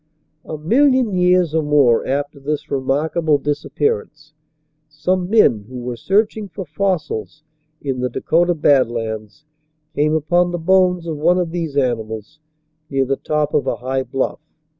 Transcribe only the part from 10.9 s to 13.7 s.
of one of these animals near the top of